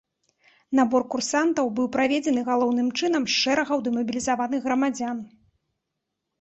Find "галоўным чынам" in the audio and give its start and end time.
2.49-3.23